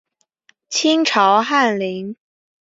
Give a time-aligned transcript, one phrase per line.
[0.67, 2.17] 清朝翰林。